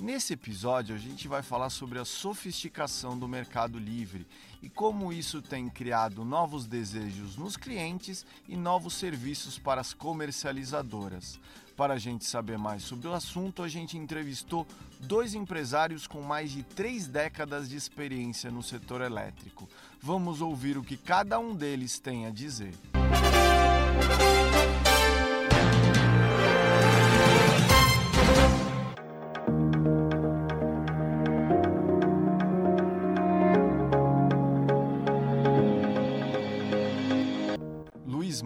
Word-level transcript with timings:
Nesse 0.00 0.32
episódio, 0.32 0.94
a 0.94 0.98
gente 0.98 1.28
vai 1.28 1.42
falar 1.42 1.68
sobre 1.68 1.98
a 1.98 2.06
sofisticação 2.06 3.18
do 3.18 3.28
mercado 3.28 3.78
livre 3.78 4.26
e 4.62 4.68
como 4.70 5.12
isso 5.12 5.42
tem 5.42 5.68
criado 5.68 6.24
novos 6.24 6.66
desejos 6.66 7.36
nos 7.36 7.54
clientes 7.54 8.24
e 8.48 8.56
novos 8.56 8.94
serviços 8.94 9.58
para 9.58 9.82
as 9.82 9.92
comercializadoras. 9.92 11.38
Para 11.76 11.94
a 11.94 11.98
gente 11.98 12.24
saber 12.24 12.56
mais 12.56 12.82
sobre 12.82 13.08
o 13.08 13.12
assunto, 13.12 13.62
a 13.62 13.68
gente 13.68 13.98
entrevistou 13.98 14.66
dois 15.00 15.34
empresários 15.34 16.06
com 16.06 16.22
mais 16.22 16.50
de 16.50 16.62
três 16.62 17.06
décadas 17.06 17.68
de 17.68 17.76
experiência 17.76 18.50
no 18.50 18.62
setor 18.62 19.02
elétrico. 19.02 19.68
Vamos 20.00 20.40
ouvir 20.40 20.78
o 20.78 20.82
que 20.82 20.96
cada 20.96 21.38
um 21.38 21.54
deles 21.54 21.98
tem 21.98 22.24
a 22.24 22.30
dizer. 22.30 22.72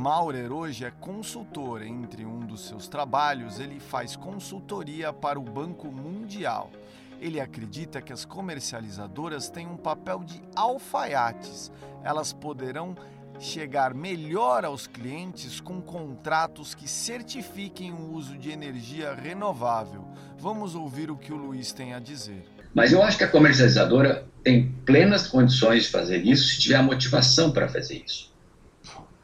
Maurer 0.04 0.52
hoje 0.52 0.84
é 0.84 0.90
consultor. 0.90 1.82
Entre 1.82 2.26
um 2.26 2.40
dos 2.40 2.68
seus 2.68 2.86
trabalhos, 2.86 3.58
ele 3.58 3.80
faz 3.80 4.14
consultoria 4.14 5.14
para 5.14 5.40
o 5.40 5.42
Banco 5.42 5.90
Mundial. 5.90 6.70
Ele 7.18 7.40
acredita 7.40 8.02
que 8.02 8.12
as 8.12 8.22
comercializadoras 8.22 9.48
têm 9.48 9.66
um 9.66 9.78
papel 9.78 10.22
de 10.22 10.42
alfaiates. 10.54 11.72
Elas 12.02 12.34
poderão 12.34 12.94
chegar 13.40 13.94
melhor 13.94 14.66
aos 14.66 14.86
clientes 14.86 15.58
com 15.58 15.80
contratos 15.80 16.74
que 16.74 16.86
certifiquem 16.86 17.90
o 17.90 18.12
uso 18.12 18.36
de 18.36 18.50
energia 18.50 19.14
renovável. 19.14 20.04
Vamos 20.36 20.74
ouvir 20.74 21.10
o 21.10 21.16
que 21.16 21.32
o 21.32 21.36
Luiz 21.36 21.72
tem 21.72 21.94
a 21.94 21.98
dizer. 21.98 22.46
Mas 22.74 22.92
eu 22.92 23.02
acho 23.02 23.16
que 23.16 23.24
a 23.24 23.28
comercializadora 23.28 24.26
tem 24.42 24.70
plenas 24.84 25.26
condições 25.26 25.84
de 25.84 25.88
fazer 25.88 26.18
isso 26.26 26.46
se 26.46 26.60
tiver 26.60 26.76
a 26.76 26.82
motivação 26.82 27.50
para 27.50 27.66
fazer 27.70 28.04
isso. 28.04 28.33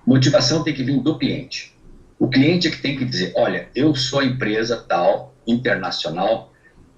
Motivação 0.06 0.62
tem 0.62 0.74
que 0.74 0.82
vir 0.82 1.00
do 1.00 1.18
cliente. 1.18 1.76
O 2.18 2.28
cliente 2.28 2.68
é 2.68 2.70
que 2.70 2.82
tem 2.82 2.96
que 2.96 3.04
dizer: 3.04 3.32
olha, 3.36 3.68
eu 3.74 3.94
sou 3.94 4.22
empresa 4.22 4.84
tal, 4.88 5.34
internacional, 5.46 6.52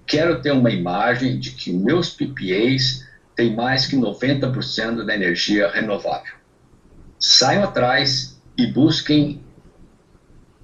quero 0.05 0.41
ter 0.41 0.51
uma 0.51 0.69
imagem 0.69 1.39
de 1.39 1.51
que 1.51 1.71
meus 1.71 2.09
PPAs 2.09 3.05
têm 3.35 3.55
mais 3.55 3.85
que 3.85 3.95
90% 3.95 5.05
da 5.05 5.13
energia 5.13 5.69
renovável. 5.69 6.33
Saiam 7.19 7.63
atrás 7.63 8.41
e 8.57 8.67
busquem, 8.67 9.41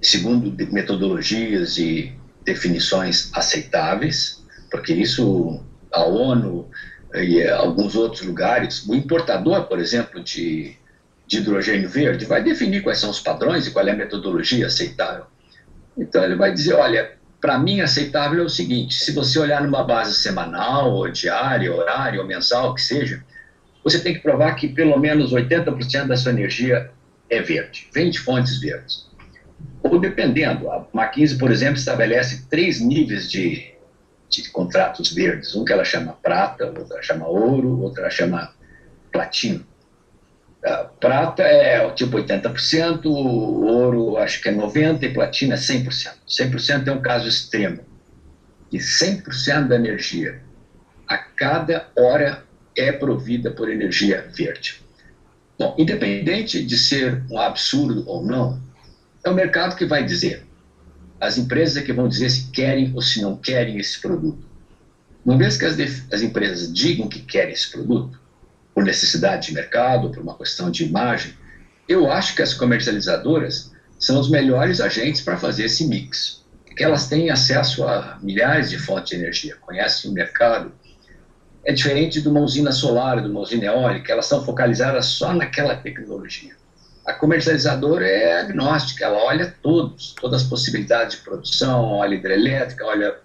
segundo 0.00 0.54
metodologias 0.72 1.78
e 1.78 2.12
definições 2.44 3.30
aceitáveis, 3.34 4.44
porque 4.70 4.92
isso 4.92 5.62
a 5.92 6.04
ONU 6.04 6.68
e 7.14 7.42
alguns 7.48 7.96
outros 7.96 8.22
lugares, 8.22 8.86
o 8.86 8.94
importador, 8.94 9.64
por 9.64 9.80
exemplo, 9.80 10.22
de 10.22 10.76
de 11.30 11.38
hidrogênio 11.38 11.88
verde, 11.88 12.24
vai 12.24 12.42
definir 12.42 12.82
quais 12.82 12.98
são 12.98 13.08
os 13.08 13.20
padrões 13.20 13.64
e 13.64 13.70
qual 13.70 13.86
é 13.86 13.92
a 13.92 13.96
metodologia 13.96 14.66
aceitável. 14.66 15.26
Então, 15.96 16.24
ele 16.24 16.34
vai 16.34 16.52
dizer: 16.52 16.74
olha, 16.74 17.12
para 17.40 17.56
mim, 17.56 17.80
aceitável 17.80 18.40
é 18.40 18.44
o 18.44 18.48
seguinte: 18.48 18.94
se 18.94 19.12
você 19.12 19.38
olhar 19.38 19.62
numa 19.62 19.84
base 19.84 20.12
semanal, 20.14 20.92
ou 20.92 21.08
diária, 21.08 21.72
horária, 21.72 22.20
ou 22.20 22.26
mensal, 22.26 22.74
que 22.74 22.82
seja, 22.82 23.24
você 23.84 24.00
tem 24.00 24.12
que 24.12 24.18
provar 24.18 24.56
que 24.56 24.66
pelo 24.66 24.98
menos 24.98 25.32
80% 25.32 26.08
da 26.08 26.16
sua 26.16 26.32
energia 26.32 26.90
é 27.30 27.40
verde, 27.40 27.88
vem 27.94 28.10
de 28.10 28.18
fontes 28.18 28.60
verdes. 28.60 29.08
Ou 29.84 30.00
dependendo, 30.00 30.68
a 30.68 30.84
McKinsey, 30.92 31.38
por 31.38 31.52
exemplo, 31.52 31.76
estabelece 31.76 32.48
três 32.50 32.80
níveis 32.80 33.30
de, 33.30 33.72
de 34.28 34.50
contratos 34.50 35.12
verdes: 35.12 35.54
um 35.54 35.64
que 35.64 35.72
ela 35.72 35.84
chama 35.84 36.14
prata, 36.20 36.66
outro 36.66 37.00
chama 37.02 37.28
ouro, 37.28 37.82
outro 37.82 38.10
chama 38.10 38.52
platino. 39.12 39.69
A 40.64 40.84
prata 40.84 41.42
é 41.42 41.88
tipo 41.92 42.18
80%, 42.18 43.06
ouro 43.06 44.18
acho 44.18 44.42
que 44.42 44.48
é 44.48 44.52
90% 44.52 45.02
e 45.02 45.08
platina 45.08 45.54
é 45.54 45.58
100%. 45.58 46.12
100% 46.28 46.88
é 46.88 46.92
um 46.92 47.00
caso 47.00 47.26
extremo. 47.26 47.80
E 48.70 48.78
100% 48.78 49.68
da 49.68 49.76
energia 49.76 50.40
a 51.10 51.18
cada 51.18 51.88
hora 51.98 52.44
é 52.76 52.92
provida 52.92 53.50
por 53.50 53.68
energia 53.68 54.28
verde. 54.32 54.80
Bom, 55.58 55.74
independente 55.76 56.64
de 56.64 56.78
ser 56.78 57.24
um 57.28 57.36
absurdo 57.36 58.04
ou 58.06 58.24
não, 58.24 58.62
é 59.24 59.28
o 59.28 59.34
mercado 59.34 59.74
que 59.74 59.84
vai 59.84 60.04
dizer. 60.04 60.46
As 61.20 61.36
empresas 61.36 61.76
é 61.76 61.82
que 61.82 61.92
vão 61.92 62.08
dizer 62.08 62.30
se 62.30 62.48
querem 62.52 62.92
ou 62.94 63.02
se 63.02 63.20
não 63.20 63.36
querem 63.36 63.76
esse 63.76 64.00
produto. 64.00 64.38
Uma 65.24 65.36
vez 65.36 65.56
que 65.56 65.64
as, 65.64 65.76
as 66.12 66.22
empresas 66.22 66.72
digam 66.72 67.08
que 67.08 67.20
querem 67.22 67.52
esse 67.52 67.68
produto, 67.68 68.19
por 68.74 68.84
necessidade 68.84 69.48
de 69.48 69.54
mercado, 69.54 70.10
por 70.10 70.22
uma 70.22 70.36
questão 70.36 70.70
de 70.70 70.84
imagem, 70.84 71.34
eu 71.88 72.10
acho 72.10 72.34
que 72.34 72.42
as 72.42 72.54
comercializadoras 72.54 73.72
são 73.98 74.18
os 74.18 74.30
melhores 74.30 74.80
agentes 74.80 75.20
para 75.20 75.36
fazer 75.36 75.64
esse 75.64 75.86
mix. 75.86 76.44
Porque 76.64 76.84
elas 76.84 77.08
têm 77.08 77.30
acesso 77.30 77.84
a 77.84 78.18
milhares 78.22 78.70
de 78.70 78.78
fontes 78.78 79.10
de 79.10 79.16
energia, 79.16 79.56
conhecem 79.60 80.10
o 80.10 80.14
mercado. 80.14 80.72
É 81.64 81.72
diferente 81.72 82.22
de 82.22 82.28
uma 82.28 82.40
usina 82.40 82.72
solar, 82.72 83.20
de 83.20 83.28
uma 83.28 83.40
usina 83.40 83.66
eólica, 83.66 84.12
elas 84.12 84.26
são 84.26 84.44
focalizadas 84.44 85.06
só 85.06 85.34
naquela 85.34 85.76
tecnologia. 85.76 86.54
A 87.04 87.12
comercializadora 87.12 88.06
é 88.06 88.40
agnóstica, 88.40 89.04
ela 89.04 89.18
olha 89.24 89.54
todos, 89.62 90.14
todas 90.20 90.42
as 90.42 90.48
possibilidades 90.48 91.18
de 91.18 91.24
produção, 91.24 91.84
olha 91.84 92.14
hidrelétrica, 92.14 92.84
olha 92.86 93.16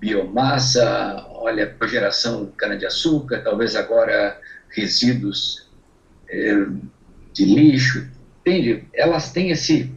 biomassa, 0.00 1.26
olha 1.28 1.74
geração 1.84 2.46
de 2.46 2.52
cana-de-açúcar, 2.52 3.42
talvez 3.44 3.76
agora 3.76 4.38
resíduos 4.70 5.68
é, 6.28 6.66
de 7.32 7.44
lixo, 7.44 8.08
entende? 8.40 8.84
Elas 8.94 9.32
têm 9.32 9.50
esse, 9.50 9.92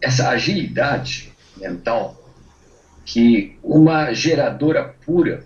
essa 0.00 0.28
agilidade 0.28 1.32
mental 1.56 2.16
que 3.04 3.58
uma 3.62 4.12
geradora 4.12 4.94
pura, 5.04 5.44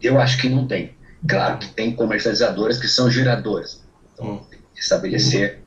eu 0.00 0.20
acho 0.20 0.40
que 0.40 0.48
não 0.48 0.66
tem. 0.66 0.94
Claro 1.26 1.58
que 1.58 1.68
tem 1.68 1.94
comercializadoras 1.94 2.78
que 2.78 2.86
são 2.86 3.10
geradoras, 3.10 3.82
então 4.12 4.34
hum. 4.34 4.44
tem 4.50 4.60
que 4.74 4.80
estabelecer 4.80 5.60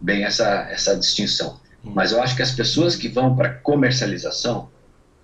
bem 0.00 0.24
essa, 0.24 0.68
essa 0.70 0.96
distinção. 0.96 1.60
Hum. 1.84 1.92
Mas 1.94 2.12
eu 2.12 2.22
acho 2.22 2.36
que 2.36 2.42
as 2.42 2.52
pessoas 2.52 2.94
que 2.94 3.08
vão 3.08 3.34
para 3.34 3.54
comercialização, 3.54 4.70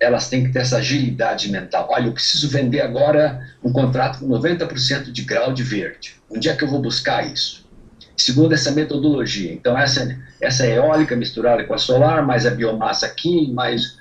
elas 0.05 0.29
têm 0.29 0.45
que 0.45 0.51
ter 0.51 0.59
essa 0.59 0.77
agilidade 0.77 1.51
mental. 1.51 1.87
Olha, 1.89 2.05
eu 2.05 2.13
preciso 2.13 2.47
vender 2.47 2.81
agora 2.81 3.41
um 3.63 3.71
contrato 3.71 4.19
com 4.19 4.27
90% 4.27 5.11
de 5.11 5.23
grau 5.23 5.51
de 5.51 5.63
verde. 5.63 6.15
Onde 6.29 6.47
é 6.47 6.55
que 6.55 6.63
eu 6.63 6.67
vou 6.67 6.81
buscar 6.81 7.25
isso? 7.25 7.65
Segundo 8.15 8.53
essa 8.53 8.71
metodologia. 8.71 9.51
Então, 9.51 9.77
essa, 9.77 10.17
essa 10.39 10.65
eólica 10.65 11.15
misturada 11.15 11.63
com 11.65 11.73
a 11.73 11.77
solar, 11.77 12.25
mais 12.25 12.45
a 12.45 12.51
biomassa 12.51 13.07
aqui, 13.07 13.51
mais 13.51 13.97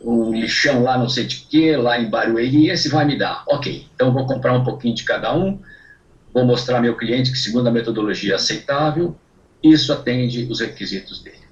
um 0.00 0.32
lixão 0.32 0.82
lá 0.82 0.98
não 0.98 1.08
sei 1.08 1.24
de 1.24 1.36
que, 1.36 1.74
lá 1.76 1.98
em 1.98 2.10
Barueri, 2.10 2.68
esse 2.68 2.88
vai 2.88 3.04
me 3.04 3.16
dar. 3.16 3.42
Ok, 3.48 3.86
então 3.94 4.12
vou 4.12 4.26
comprar 4.26 4.52
um 4.52 4.64
pouquinho 4.64 4.94
de 4.94 5.04
cada 5.04 5.34
um, 5.34 5.58
vou 6.32 6.44
mostrar 6.44 6.76
ao 6.76 6.82
meu 6.82 6.96
cliente 6.96 7.30
que, 7.30 7.38
segundo 7.38 7.68
a 7.68 7.72
metodologia 7.72 8.32
é 8.32 8.36
aceitável, 8.36 9.16
isso 9.62 9.92
atende 9.92 10.46
os 10.50 10.60
requisitos 10.60 11.22
dele. 11.22 11.44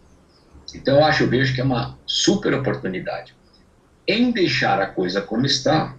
Então, 0.75 0.97
eu 0.97 1.05
acho, 1.05 1.23
eu 1.23 1.29
vejo 1.29 1.55
que 1.55 1.61
é 1.61 1.65
uma 1.65 1.97
super 2.05 2.53
oportunidade 2.53 3.35
em 4.06 4.31
deixar 4.31 4.81
a 4.81 4.87
coisa 4.87 5.20
como 5.20 5.46
está, 5.46 5.96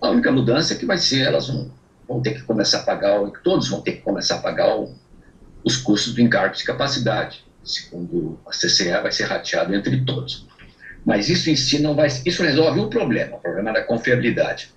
a 0.00 0.10
única 0.10 0.30
mudança 0.30 0.74
é 0.74 0.76
que 0.76 0.86
vai 0.86 0.98
ser, 0.98 1.22
elas 1.22 1.48
vão, 1.48 1.70
vão 2.06 2.20
ter 2.20 2.34
que 2.34 2.42
começar 2.42 2.78
a 2.78 2.82
pagar, 2.82 3.18
todos 3.42 3.68
vão 3.68 3.80
ter 3.80 3.92
que 3.92 4.02
começar 4.02 4.36
a 4.36 4.38
pagar 4.38 4.76
o, 4.76 4.94
os 5.64 5.76
custos 5.76 6.14
do 6.14 6.20
encargo 6.20 6.54
de 6.54 6.64
capacidade. 6.64 7.44
Segundo 7.64 8.38
a 8.46 8.50
CCE, 8.50 8.90
vai 9.02 9.12
ser 9.12 9.24
rateado 9.24 9.74
entre 9.74 10.04
todos. 10.04 10.46
Mas 11.04 11.28
isso 11.28 11.50
em 11.50 11.56
si 11.56 11.80
não 11.80 11.94
vai. 11.94 12.08
Isso 12.24 12.42
resolve 12.42 12.80
um 12.80 12.88
problema, 12.88 13.36
o 13.36 13.40
problema 13.40 13.72
da 13.72 13.82
confiabilidade, 13.82 14.72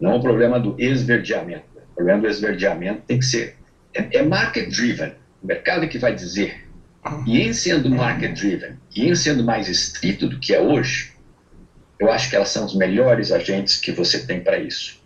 não 0.00 0.16
o 0.16 0.22
problema 0.22 0.58
do 0.58 0.74
esverdeamento. 0.78 1.64
O 1.92 1.94
problema 1.96 2.20
do 2.20 2.28
esverdeamento 2.28 3.02
tem 3.06 3.18
que 3.18 3.24
ser. 3.24 3.56
É, 3.94 4.18
é 4.18 4.22
market 4.22 4.70
driven. 4.70 5.14
O 5.42 5.46
mercado 5.46 5.84
é 5.84 5.86
que 5.86 5.98
vai 5.98 6.14
dizer. 6.14 6.66
E 7.26 7.40
em 7.40 7.52
sendo 7.52 7.88
market 7.88 8.38
driven, 8.38 8.76
e 8.94 9.08
em 9.08 9.14
sendo 9.14 9.42
mais 9.42 9.68
estrito 9.68 10.28
do 10.28 10.38
que 10.38 10.54
é 10.54 10.60
hoje, 10.60 11.14
eu 12.00 12.10
acho 12.10 12.30
que 12.30 12.34
elas 12.34 12.48
são 12.48 12.64
os 12.64 12.74
melhores 12.74 13.30
agentes 13.30 13.76
que 13.76 13.92
você 13.92 14.20
tem 14.20 14.40
para 14.40 14.58
isso. 14.58 14.98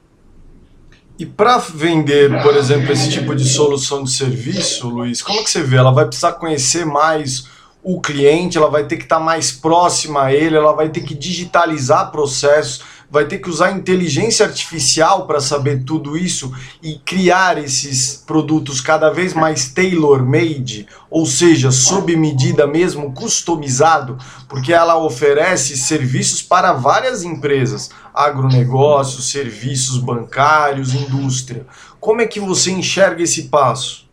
E 1.19 1.27
para 1.27 1.59
vender, 1.59 2.43
por 2.43 2.57
exemplo, 2.57 2.93
esse 2.93 3.11
tipo 3.11 3.35
de 3.35 3.45
solução 3.45 4.05
de 4.05 4.13
serviço, 4.13 4.89
Luiz, 4.89 5.21
como 5.21 5.43
que 5.43 5.51
você 5.51 5.63
vê? 5.63 5.77
Ela 5.77 5.93
vai 5.93 6.07
precisar 6.07 6.33
conhecer 6.35 6.87
mais 6.87 7.47
o 7.83 8.01
cliente, 8.01 8.57
ela 8.57 8.71
vai 8.71 8.87
ter 8.87 8.97
que 8.97 9.03
estar 9.05 9.19
tá 9.19 9.23
mais 9.23 9.53
próxima 9.53 10.25
a 10.25 10.33
ele, 10.33 10.57
ela 10.57 10.73
vai 10.73 10.89
ter 10.89 11.03
que 11.03 11.15
digitalizar 11.15 12.11
processos, 12.11 12.83
vai 13.11 13.27
ter 13.27 13.39
que 13.39 13.49
usar 13.49 13.73
inteligência 13.73 14.47
artificial 14.47 15.27
para 15.27 15.41
saber 15.41 15.85
tudo 15.85 16.17
isso 16.17 16.53
e 16.83 16.99
criar 16.99 17.59
esses 17.59 18.17
produtos 18.27 18.81
cada 18.81 19.11
vez 19.11 19.33
mais 19.33 19.69
tailor-made, 19.69 20.89
ou 21.11 21.27
seja, 21.27 21.71
sob 21.71 22.17
medida 22.17 22.67
mesmo, 22.67 23.13
customizado, 23.13 24.19
porque 24.49 24.73
ela 24.73 24.97
oferece 24.97 25.77
serviços 25.77 26.43
para 26.43 26.73
várias 26.73 27.23
empresas, 27.23 27.91
agronegócio, 28.13 29.23
serviços 29.23 29.99
bancários, 29.99 30.95
indústria. 30.95 31.67
Como 32.01 32.21
é 32.21 32.27
que 32.27 32.41
você 32.41 32.71
enxerga 32.71 33.23
esse 33.23 33.45
passo? 33.45 34.09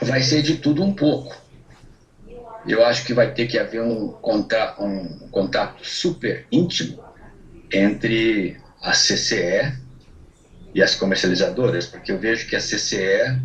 Vai 0.00 0.22
ser 0.22 0.42
de 0.42 0.56
tudo 0.56 0.82
um 0.82 0.92
pouco. 0.92 1.34
Eu 2.66 2.84
acho 2.84 3.04
que 3.04 3.12
vai 3.12 3.30
ter 3.32 3.46
que 3.46 3.58
haver 3.58 3.82
um 3.82 4.08
contato, 4.08 4.82
um 4.82 5.28
contato 5.30 5.84
super 5.86 6.46
íntimo 6.50 7.04
entre 7.72 8.56
a 8.82 8.92
CCE 8.92 9.72
e 10.74 10.82
as 10.82 10.94
comercializadoras, 10.94 11.86
porque 11.86 12.12
eu 12.12 12.18
vejo 12.18 12.46
que 12.46 12.56
a 12.56 12.60
CCE 12.60 13.40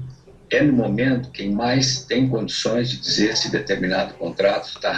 é, 0.52 0.64
no 0.64 0.74
momento, 0.74 1.30
quem 1.30 1.52
mais 1.52 2.04
tem 2.06 2.28
condições 2.28 2.90
de 2.90 2.98
dizer 2.98 3.38
se 3.38 3.52
determinado 3.52 4.16
contrato 4.16 4.70
está 4.70 4.92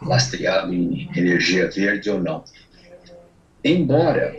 lastreado 0.00 0.72
em 0.72 1.10
energia 1.14 1.70
verde 1.70 2.08
ou 2.08 2.18
não. 2.18 2.42
Embora, 3.62 4.34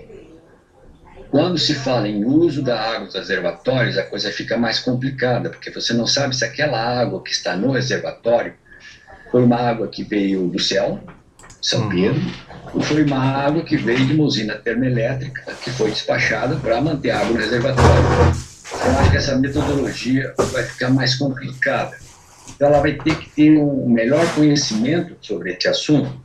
quando 1.29 1.57
se 1.57 1.75
fala 1.75 2.07
em 2.07 2.25
uso 2.25 2.63
da 2.63 2.79
água 2.79 3.05
dos 3.05 3.15
reservatórios, 3.15 3.97
a 3.97 4.03
coisa 4.03 4.31
fica 4.31 4.57
mais 4.57 4.79
complicada, 4.79 5.49
porque 5.49 5.69
você 5.69 5.93
não 5.93 6.07
sabe 6.07 6.35
se 6.35 6.43
aquela 6.43 6.79
água 6.79 7.23
que 7.23 7.31
está 7.31 7.55
no 7.55 7.71
reservatório 7.71 8.55
foi 9.31 9.43
uma 9.43 9.57
água 9.57 9.87
que 9.87 10.03
veio 10.03 10.47
do 10.47 10.59
céu, 10.59 10.99
São 11.63 11.83
uhum. 11.83 11.89
Pedro, 11.89 12.21
foi 12.81 13.03
uma 13.05 13.19
água 13.19 13.63
que 13.63 13.77
veio 13.77 14.05
de 14.05 14.13
uma 14.13 14.25
usina 14.25 14.55
termoelétrica 14.55 15.53
que 15.63 15.69
foi 15.71 15.91
despachada 15.91 16.57
para 16.57 16.81
manter 16.81 17.11
a 17.11 17.21
água 17.21 17.31
no 17.31 17.39
reservatório. 17.39 18.03
Eu 18.85 18.99
acho 18.99 19.11
que 19.11 19.17
essa 19.17 19.37
metodologia 19.37 20.33
vai 20.51 20.63
ficar 20.63 20.89
mais 20.89 21.15
complicada. 21.15 21.97
Então, 22.53 22.67
ela 22.67 22.81
vai 22.81 22.95
ter 22.95 23.17
que 23.17 23.29
ter 23.29 23.57
um 23.57 23.87
melhor 23.87 24.27
conhecimento 24.35 25.15
sobre 25.21 25.53
esse 25.53 25.69
assunto 25.69 26.21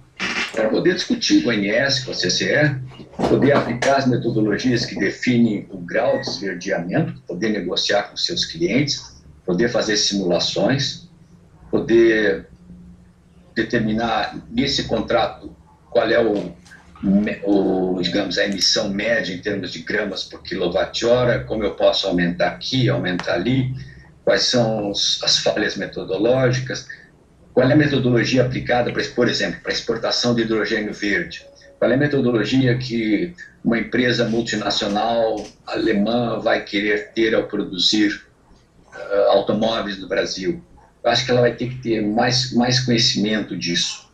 para 0.51 0.69
poder 0.71 0.97
discutir 0.97 1.45
com 1.45 1.51
a 1.51 1.55
INS, 1.55 2.01
com 2.01 2.11
a 2.11 2.15
CCE, 2.15 2.75
poder 3.29 3.53
aplicar 3.53 3.99
as 3.99 4.09
metodologias 4.09 4.85
que 4.87 4.99
definem 4.99 5.69
o 5.71 5.79
grau 5.79 6.21
de 6.21 6.29
esverdeamento, 6.29 7.23
poder 7.29 7.51
negociar 7.51 8.11
com 8.11 8.17
seus 8.17 8.45
clientes, 8.45 9.23
poder 9.47 9.69
fazer 9.69 9.97
simulações, 9.97 11.09
poder 11.71 12.49
determinar 13.63 14.37
nesse 14.51 14.85
contrato 14.85 15.55
qual 15.91 16.09
é 16.11 16.21
o, 16.21 16.55
o, 17.45 18.01
digamos, 18.01 18.39
a 18.39 18.45
emissão 18.45 18.89
média 18.91 19.35
em 19.35 19.39
termos 19.39 19.73
de 19.73 19.81
gramas 19.81 20.25
por 20.25 20.43
quilowatt-hora, 20.43 21.45
como 21.45 21.65
eu 21.65 21.75
posso 21.75 22.07
aumentar 22.07 22.49
aqui, 22.49 22.89
aumentar 22.89 23.35
ali, 23.35 23.75
quais 24.25 24.43
são 24.43 24.91
as 24.91 25.39
falhas 25.39 25.77
metodológicas, 25.77 26.87
qual 27.53 27.69
é 27.69 27.73
a 27.73 27.77
metodologia 27.77 28.43
aplicada, 28.43 28.93
para, 28.93 29.03
por 29.15 29.29
exemplo, 29.29 29.61
para 29.63 29.73
exportação 29.73 30.35
de 30.35 30.43
hidrogênio 30.43 30.93
verde, 30.93 31.45
qual 31.79 31.91
é 31.91 31.95
a 31.95 31.99
metodologia 31.99 32.77
que 32.77 33.35
uma 33.65 33.79
empresa 33.79 34.29
multinacional 34.29 35.45
alemã 35.67 36.39
vai 36.39 36.65
querer 36.65 37.13
ter 37.13 37.35
ao 37.35 37.45
produzir 37.45 38.23
uh, 38.95 39.31
automóveis 39.31 39.99
no 39.99 40.09
Brasil. 40.09 40.63
Eu 41.03 41.11
acho 41.11 41.25
que 41.25 41.31
ela 41.31 41.41
vai 41.41 41.55
ter 41.55 41.69
que 41.69 41.77
ter 41.77 42.03
mais, 42.03 42.53
mais 42.53 42.81
conhecimento 42.81 43.57
disso. 43.57 44.09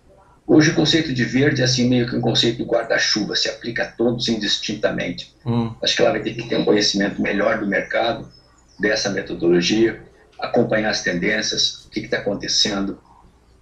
Hoje 0.47 0.71
o 0.71 0.75
conceito 0.75 1.13
de 1.13 1.25
verde 1.25 1.63
é 1.63 1.65
assim 1.65 1.89
meio 1.89 2.07
que 2.07 2.15
um 2.15 2.21
conceito 2.21 2.59
do 2.59 2.67
guarda-chuva, 2.67 3.35
se 3.35 3.49
aplica 3.49 3.85
a 3.85 3.87
todos 3.87 4.29
indistintamente. 4.29 5.35
Hum. 5.45 5.75
Acho 5.83 5.97
que 5.97 6.03
ela 6.03 6.11
vai 6.11 6.21
ter 6.21 6.35
que 6.35 6.47
ter 6.47 6.57
um 6.57 6.65
conhecimento 6.65 7.21
melhor 7.21 7.59
do 7.59 7.67
mercado, 7.67 8.31
dessa 8.79 9.09
metodologia, 9.09 10.03
acompanhar 10.39 10.91
as 10.91 11.03
tendências, 11.03 11.87
o 11.87 11.91
que 11.91 12.01
está 12.01 12.19
acontecendo. 12.19 13.01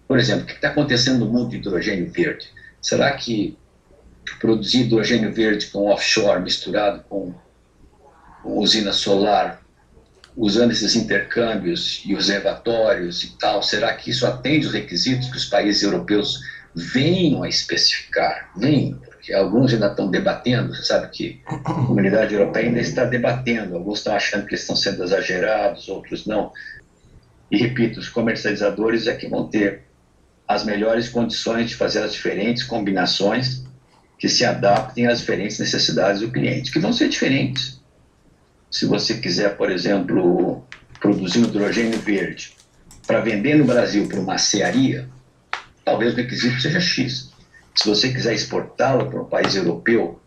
Por 0.08 0.18
exemplo, 0.18 0.42
o 0.42 0.46
que 0.46 0.54
está 0.54 0.68
acontecendo 0.68 1.24
no 1.24 1.30
mundo 1.30 1.50
de 1.50 1.56
hidrogênio 1.56 2.10
verde? 2.10 2.48
Será 2.80 3.12
que 3.12 3.56
produzir 4.40 4.82
hidrogênio 4.82 5.32
verde 5.32 5.66
com 5.66 5.88
offshore 5.88 6.42
misturado 6.42 7.04
com, 7.08 7.32
com 8.42 8.58
usina 8.58 8.92
solar, 8.92 9.61
usando 10.36 10.70
esses 10.70 10.96
intercâmbios 10.96 12.02
e 12.04 12.14
os 12.14 12.28
reservatórios 12.28 13.22
e 13.24 13.36
tal, 13.38 13.62
será 13.62 13.94
que 13.94 14.10
isso 14.10 14.26
atende 14.26 14.66
os 14.66 14.72
requisitos 14.72 15.28
que 15.30 15.36
os 15.36 15.44
países 15.44 15.82
europeus 15.82 16.40
venham 16.74 17.42
a 17.42 17.48
especificar, 17.48 18.50
venham, 18.56 18.98
porque 18.98 19.32
alguns 19.32 19.72
ainda 19.74 19.88
estão 19.88 20.10
debatendo, 20.10 20.74
você 20.74 20.84
sabe 20.84 21.08
que 21.10 21.40
a 21.44 21.58
comunidade 21.58 22.34
europeia 22.34 22.66
ainda 22.66 22.80
está 22.80 23.04
debatendo, 23.04 23.76
alguns 23.76 23.98
estão 23.98 24.14
achando 24.14 24.46
que 24.46 24.54
estão 24.54 24.74
sendo 24.74 25.04
exagerados, 25.04 25.88
outros 25.88 26.26
não. 26.26 26.50
E 27.50 27.58
repito, 27.58 28.00
os 28.00 28.08
comercializadores 28.08 29.06
é 29.06 29.14
que 29.14 29.28
vão 29.28 29.46
ter 29.48 29.82
as 30.48 30.64
melhores 30.64 31.08
condições 31.08 31.68
de 31.68 31.76
fazer 31.76 32.02
as 32.02 32.14
diferentes 32.14 32.62
combinações 32.62 33.62
que 34.18 34.28
se 34.28 34.44
adaptem 34.44 35.06
às 35.06 35.18
diferentes 35.18 35.58
necessidades 35.58 36.20
do 36.20 36.30
cliente, 36.30 36.70
que 36.70 36.78
vão 36.78 36.92
ser 36.92 37.08
diferentes. 37.08 37.81
Se 38.72 38.86
você 38.86 39.18
quiser, 39.18 39.54
por 39.58 39.70
exemplo, 39.70 40.64
produzir 40.98 41.40
hidrogênio 41.40 41.98
verde 42.00 42.56
para 43.06 43.20
vender 43.20 43.54
no 43.56 43.66
Brasil 43.66 44.08
para 44.08 44.18
uma 44.18 44.38
cearia, 44.38 45.10
talvez 45.84 46.14
o 46.14 46.16
requisito 46.16 46.58
seja 46.58 46.80
X. 46.80 47.30
Se 47.74 47.86
você 47.86 48.10
quiser 48.10 48.32
exportá-lo 48.32 49.10
para 49.10 49.20
um 49.20 49.26
país 49.26 49.54
europeu, 49.54 50.18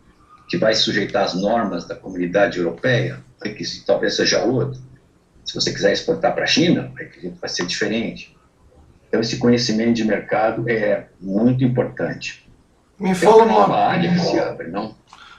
que 0.48 0.56
vai 0.56 0.76
sujeitar 0.76 1.24
as 1.24 1.34
normas 1.34 1.88
da 1.88 1.96
comunidade 1.96 2.58
europeia, 2.58 3.18
o 3.40 3.44
requisito 3.44 3.84
talvez 3.84 4.14
seja 4.14 4.44
outro. 4.44 4.80
Se 5.44 5.52
você 5.52 5.72
quiser 5.72 5.92
exportar 5.92 6.32
para 6.32 6.44
a 6.44 6.46
China, 6.46 6.88
o 6.92 6.96
requisito 6.96 7.36
vai 7.40 7.50
ser 7.50 7.66
diferente. 7.66 8.36
Então, 9.08 9.20
esse 9.20 9.38
conhecimento 9.38 9.94
de 9.94 10.04
mercado 10.04 10.70
é 10.70 11.08
muito 11.20 11.64
importante. 11.64 12.48
Me 12.96 13.12
fala 13.12 13.42
é 13.42 13.46
uma 13.46 13.76
área 13.76 14.12
que 14.12 14.20
se 14.20 14.38
abre, 14.38 14.68
não? 14.68 14.94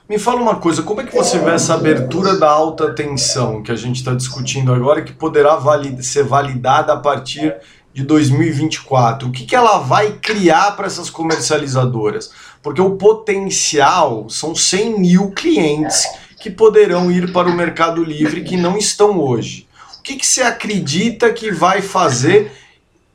Me 0.10 0.18
fala 0.18 0.40
uma 0.40 0.56
coisa, 0.56 0.84
como 0.84 1.02
é 1.02 1.04
que 1.04 1.14
você 1.14 1.38
vê 1.38 1.52
essa 1.52 1.74
abertura 1.74 2.38
da 2.38 2.50
alta 2.50 2.94
tensão 2.94 3.62
que 3.62 3.74
a 3.74 3.76
gente 3.76 3.98
está 3.98 4.14
discutindo 4.14 4.74
agora, 4.74 5.02
que 5.02 5.12
poderá 5.12 5.58
valid 5.58 6.02
ser 6.02 6.24
validada 6.24 6.94
a 6.94 6.98
partir 6.98 7.54
de 7.94 8.04
2024? 8.04 9.28
O 9.28 9.32
que, 9.34 9.46
que 9.46 9.54
ela 9.54 9.80
vai 9.80 10.14
criar 10.14 10.78
para 10.78 10.88
essas 10.88 11.10
comercializadoras? 11.10 12.32
Porque 12.64 12.80
o 12.80 12.92
potencial 12.92 14.30
são 14.30 14.56
100 14.56 14.98
mil 14.98 15.32
clientes 15.32 16.08
que 16.40 16.50
poderão 16.50 17.12
ir 17.12 17.34
para 17.34 17.50
o 17.50 17.54
Mercado 17.54 18.02
Livre 18.02 18.46
que 18.46 18.56
não 18.56 18.78
estão 18.78 19.20
hoje. 19.20 19.68
O 20.00 20.04
que, 20.04 20.16
que 20.16 20.26
você 20.26 20.42
acredita 20.42 21.34
que 21.34 21.52
vai 21.52 21.82
fazer? 21.82 22.54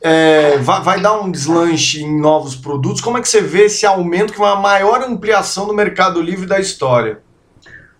É, 0.02 0.59
vai, 0.59 0.82
vai, 0.82 1.00
dar 1.00 1.21
um 1.21 1.30
deslanche 1.30 2.02
em 2.02 2.21
novos 2.21 2.56
produtos? 2.56 3.00
Como 3.00 3.18
é 3.18 3.21
que 3.21 3.28
você 3.28 3.40
vê 3.40 3.66
esse 3.66 3.87
aumento, 3.87 4.32
que 4.32 4.40
é 4.40 4.44
uma 4.44 4.56
maior 4.56 5.00
ampliação 5.02 5.66
do 5.66 5.73
Mercado 5.73 6.21
Livre 6.21 6.44
da 6.44 6.59
história? 6.59 7.21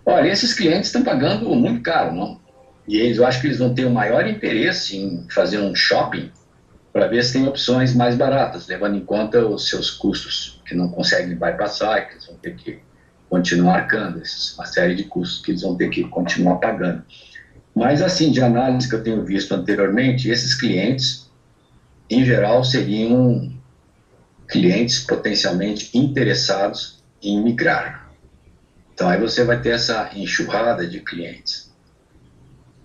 Olha, 0.05 0.29
esses 0.29 0.53
clientes 0.53 0.89
estão 0.89 1.05
pagando 1.05 1.49
muito 1.51 1.81
caro, 1.81 2.13
não? 2.13 2.41
E 2.89 2.97
eles, 2.97 3.19
eu 3.19 3.27
acho 3.27 3.41
que 3.41 3.47
eles 3.47 3.59
vão 3.59 3.73
ter 3.73 3.85
o 3.85 3.91
maior 3.91 4.27
interesse 4.27 4.97
em 4.97 5.27
fazer 5.31 5.59
um 5.59 5.75
shopping 5.77 6.33
para 6.93 7.07
ver 7.07 7.23
se 7.23 7.35
tem 7.35 7.47
opções 7.47 7.95
mais 7.95 8.17
baratas, 8.17 8.67
levando 8.67 8.97
em 8.97 9.05
conta 9.05 9.47
os 9.47 9.69
seus 9.69 9.91
custos, 9.91 10.61
que 10.67 10.75
não 10.75 10.89
conseguem 10.89 11.37
bypassar, 11.37 12.09
que 12.09 12.15
eles 12.15 12.27
vão 12.27 12.37
ter 12.37 12.57
que 12.57 12.81
continuar 13.31 13.77
arcando, 13.77 14.21
uma 14.57 14.67
série 14.67 14.95
de 14.95 15.05
custos 15.05 15.41
que 15.41 15.53
eles 15.53 15.63
vão 15.63 15.77
ter 15.77 15.89
que 15.89 16.05
continuar 16.05 16.57
pagando. 16.57 17.03
Mas, 17.75 18.03
assim, 18.03 18.31
de 18.31 18.43
análise 18.43 18.89
que 18.89 18.95
eu 18.95 19.03
tenho 19.03 19.25
visto 19.25 19.55
anteriormente, 19.55 20.29
esses 20.29 20.55
clientes, 20.55 21.31
em 22.15 22.25
geral, 22.25 22.65
seriam 22.65 23.53
clientes 24.49 25.01
potencialmente 25.01 25.91
interessados 25.97 27.03
em 27.23 27.43
migrar. 27.43 28.11
Então, 28.93 29.09
aí 29.09 29.19
você 29.19 29.45
vai 29.45 29.61
ter 29.61 29.71
essa 29.71 30.11
enxurrada 30.15 30.87
de 30.87 31.01
clientes 31.01 31.73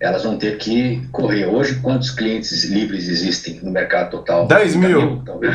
elas 0.00 0.22
vão 0.22 0.36
ter 0.38 0.58
que 0.58 1.02
correr. 1.10 1.46
Hoje, 1.46 1.76
quantos 1.80 2.10
clientes 2.10 2.64
livres 2.64 3.08
existem 3.08 3.60
no 3.62 3.70
mercado 3.70 4.10
total? 4.10 4.46
10 4.46 4.76
mil. 4.76 4.88
mil 4.88 5.22
talvez 5.24 5.54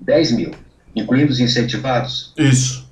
10 0.00 0.32
mil, 0.32 0.50
incluindo 0.94 1.32
os 1.32 1.40
incentivados? 1.40 2.32
Isso. 2.36 2.86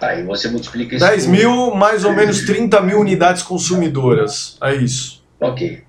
Aí 0.00 0.24
você 0.24 0.48
multiplica 0.48 0.96
isso. 0.96 1.06
10 1.06 1.24
por... 1.24 1.30
mil, 1.30 1.74
mais 1.74 2.04
ou 2.04 2.12
menos 2.12 2.42
30 2.42 2.80
mil 2.80 2.98
unidades 2.98 3.42
consumidoras. 3.42 4.56
É 4.60 4.74
isso. 4.74 5.22
Ok. 5.40 5.82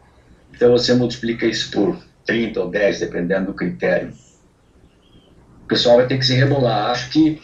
Então 0.53 0.71
você 0.71 0.93
multiplica 0.93 1.45
isso 1.45 1.71
por 1.71 1.97
30 2.25 2.59
ou 2.59 2.69
10, 2.69 2.99
dependendo 2.99 3.47
do 3.47 3.53
critério. 3.53 4.11
O 5.63 5.67
pessoal 5.67 5.97
vai 5.97 6.07
ter 6.07 6.17
que 6.17 6.25
se 6.25 6.33
rebolar. 6.33 6.91
Acho 6.91 7.09
que 7.09 7.41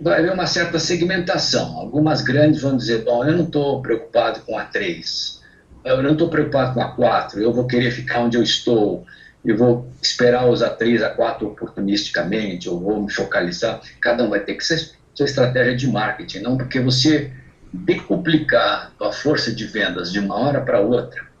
vai 0.00 0.18
haver 0.18 0.32
uma 0.32 0.46
certa 0.46 0.78
segmentação. 0.78 1.76
Algumas 1.78 2.22
grandes 2.22 2.62
vão 2.62 2.76
dizer, 2.76 3.04
bom, 3.04 3.24
eu 3.24 3.36
não 3.36 3.44
estou 3.44 3.80
preocupado 3.80 4.40
com 4.40 4.58
a 4.58 4.64
3, 4.64 5.40
eu 5.84 6.02
não 6.02 6.12
estou 6.12 6.28
preocupado 6.28 6.74
com 6.74 6.80
a 6.80 6.92
4, 6.92 7.40
eu 7.40 7.52
vou 7.52 7.66
querer 7.66 7.90
ficar 7.90 8.20
onde 8.20 8.36
eu 8.36 8.42
estou, 8.42 9.04
eu 9.44 9.56
vou 9.56 9.88
esperar 10.02 10.46
usar 10.46 10.70
3 10.70 11.02
a 11.02 11.10
4 11.10 11.46
oportunisticamente, 11.46 12.66
eu 12.66 12.78
vou 12.78 13.02
me 13.02 13.12
focalizar. 13.12 13.80
Cada 14.00 14.24
um 14.24 14.30
vai 14.30 14.40
ter 14.40 14.54
que 14.54 14.64
ser 14.64 14.90
sua 15.14 15.26
estratégia 15.26 15.76
de 15.76 15.86
marketing, 15.86 16.40
não 16.40 16.56
porque 16.56 16.80
você 16.80 17.30
decuplicar 17.72 18.92
a 19.00 19.12
força 19.12 19.52
de 19.52 19.66
vendas 19.66 20.12
de 20.12 20.20
uma 20.20 20.36
hora 20.36 20.60
para 20.60 20.80
outra 20.80 21.33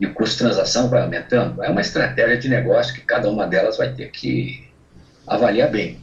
e 0.00 0.06
o 0.06 0.14
custo 0.14 0.32
de 0.32 0.44
transação 0.44 0.88
vai 0.88 1.02
aumentando, 1.02 1.62
é 1.62 1.68
uma 1.68 1.82
estratégia 1.82 2.38
de 2.38 2.48
negócio 2.48 2.94
que 2.94 3.02
cada 3.02 3.28
uma 3.28 3.46
delas 3.46 3.76
vai 3.76 3.92
ter 3.92 4.10
que 4.10 4.66
avaliar 5.26 5.70
bem. 5.70 5.98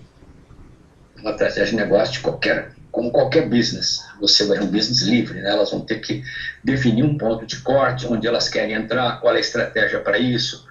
Uma 1.20 1.32
estratégia 1.32 1.72
de 1.72 1.76
negócio 1.76 2.14
de 2.14 2.20
qualquer, 2.20 2.74
como 2.92 3.10
qualquer 3.10 3.50
business. 3.50 4.06
Você 4.22 4.46
vai 4.46 4.60
um 4.60 4.68
business 4.68 5.02
livre, 5.02 5.42
né? 5.42 5.50
elas 5.50 5.72
vão 5.72 5.82
ter 5.82 6.00
que 6.00 6.22
definir 6.64 7.04
um 7.04 7.18
ponto 7.18 7.44
de 7.48 7.58
corte, 7.62 8.06
onde 8.06 8.28
elas 8.28 8.48
querem 8.48 8.76
entrar, 8.76 9.20
qual 9.20 9.34
é 9.34 9.38
a 9.38 9.42
estratégia 9.42 10.00
para 10.00 10.20
isso, 10.20 10.68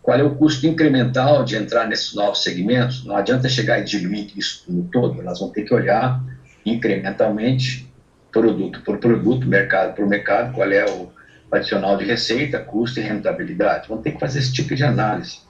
qual 0.00 0.16
é 0.16 0.22
o 0.22 0.36
custo 0.36 0.64
incremental 0.64 1.42
de 1.42 1.56
entrar 1.56 1.88
nesses 1.88 2.14
novos 2.14 2.44
segmentos. 2.44 3.04
Não 3.04 3.16
adianta 3.16 3.48
chegar 3.48 3.80
e 3.80 3.84
diluir 3.84 4.30
isso 4.36 4.62
no 4.68 4.84
todo, 4.84 5.20
elas 5.20 5.40
vão 5.40 5.50
ter 5.50 5.64
que 5.64 5.74
olhar 5.74 6.22
incrementalmente, 6.64 7.92
produto 8.30 8.82
por 8.82 8.98
produto, 8.98 9.48
mercado 9.48 9.96
por 9.96 10.06
mercado, 10.06 10.54
qual 10.54 10.70
é 10.70 10.84
o 10.84 11.17
adicional 11.50 11.96
de 11.96 12.04
receita, 12.04 12.58
custo 12.58 13.00
e 13.00 13.02
rentabilidade. 13.02 13.88
Vão 13.88 14.02
ter 14.02 14.12
que 14.12 14.20
fazer 14.20 14.38
esse 14.40 14.52
tipo 14.52 14.74
de 14.74 14.84
análise. 14.84 15.40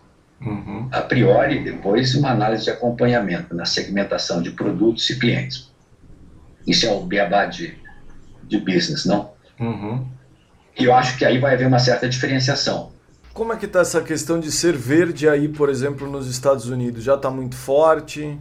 Uhum. 0.41 0.89
A 0.93 1.03
priori, 1.03 1.65
depois 1.65 2.15
uma 2.15 2.31
análise 2.31 2.65
de 2.65 2.71
acompanhamento 2.71 3.55
na 3.55 3.65
segmentação 3.65 4.41
de 4.41 4.53
produtos 4.53 5.09
e 5.11 5.19
clientes. 5.19 5.73
Isso 6.67 6.87
é 6.87 6.91
o 6.91 7.01
beabá 7.01 7.47
de, 7.47 7.77
de 8.45 8.59
business, 8.59 9.05
não? 9.05 9.33
Uhum. 9.59 10.07
E 10.79 10.85
eu 10.85 10.95
acho 10.95 11.17
que 11.19 11.25
aí 11.25 11.39
vai 11.39 11.55
haver 11.55 11.67
uma 11.67 11.81
certa 11.81 12.09
diferenciação. 12.09 12.93
Como 13.35 13.53
é 13.53 13.57
que 13.57 13.67
está 13.67 13.81
essa 13.81 14.01
questão 14.01 14.39
de 14.39 14.51
ser 14.53 14.77
verde 14.77 15.29
aí, 15.29 15.49
por 15.49 15.69
exemplo, 15.69 16.11
nos 16.11 16.29
Estados 16.29 16.67
Unidos? 16.67 17.03
Já 17.03 17.15
está 17.15 17.31
muito 17.31 17.57
forte? 17.57 18.39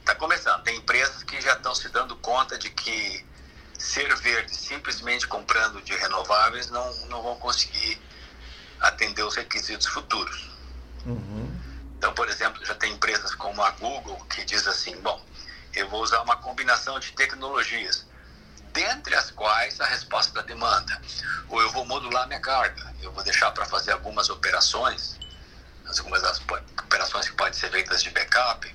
Está 0.00 0.14
começando. 0.14 0.62
Tem 0.62 0.76
empresas 0.76 1.22
que 1.22 1.40
já 1.40 1.54
estão 1.54 1.74
se 1.74 1.88
dando 1.90 2.14
conta 2.16 2.58
de 2.58 2.70
que 2.70 3.24
ser 3.84 4.14
verde 4.16 4.56
simplesmente 4.56 5.26
comprando 5.26 5.82
de 5.82 5.94
renováveis 5.94 6.70
não, 6.70 6.94
não 7.08 7.22
vão 7.22 7.36
conseguir 7.36 8.00
atender 8.80 9.22
os 9.22 9.34
requisitos 9.34 9.86
futuros. 9.86 10.50
Uhum. 11.04 11.54
Então, 11.98 12.12
por 12.14 12.28
exemplo, 12.28 12.64
já 12.64 12.74
tem 12.74 12.92
empresas 12.92 13.34
como 13.34 13.62
a 13.62 13.70
Google 13.72 14.16
que 14.30 14.44
diz 14.44 14.66
assim, 14.66 14.98
bom, 15.00 15.22
eu 15.74 15.88
vou 15.88 16.02
usar 16.02 16.22
uma 16.22 16.36
combinação 16.36 16.98
de 16.98 17.12
tecnologias, 17.12 18.06
dentre 18.72 19.14
as 19.14 19.30
quais 19.30 19.80
a 19.80 19.86
resposta 19.86 20.32
da 20.32 20.42
demanda. 20.42 21.00
Ou 21.48 21.60
eu 21.60 21.70
vou 21.70 21.84
modular 21.84 22.26
minha 22.26 22.40
carga, 22.40 22.94
eu 23.02 23.12
vou 23.12 23.22
deixar 23.22 23.50
para 23.52 23.66
fazer 23.66 23.92
algumas 23.92 24.30
operações, 24.30 25.18
algumas 25.98 26.22
das 26.22 26.40
operações 26.84 27.28
que 27.28 27.36
podem 27.36 27.52
ser 27.52 27.70
feitas 27.70 28.02
de 28.02 28.10
backup, 28.10 28.74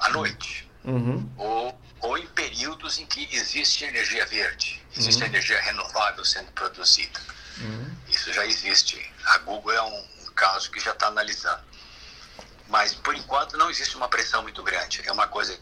à 0.00 0.08
noite. 0.10 0.70
Uhum. 0.84 1.28
Ou, 1.36 1.80
ou 2.00 2.16
em 2.18 2.26
períodos 2.28 2.98
em 2.98 3.06
que 3.06 3.28
existe 3.32 3.84
energia 3.84 4.24
verde, 4.26 4.82
existe 4.96 5.22
uhum. 5.22 5.28
energia 5.28 5.60
renovável 5.60 6.24
sendo 6.24 6.50
produzida. 6.52 7.20
Uhum. 7.58 7.96
Isso 8.08 8.32
já 8.32 8.46
existe. 8.46 9.12
A 9.24 9.38
Google 9.38 9.72
é 9.72 9.82
um, 9.82 10.18
caso 10.38 10.70
que 10.70 10.78
já 10.78 10.92
está 10.92 11.08
analisando. 11.08 11.62
Mas, 12.68 12.94
por 12.94 13.14
enquanto, 13.14 13.56
não 13.56 13.68
existe 13.68 13.96
uma 13.96 14.08
pressão 14.08 14.42
muito 14.42 14.62
grande. 14.62 15.02
É 15.04 15.10
uma 15.10 15.26
coisa. 15.26 15.58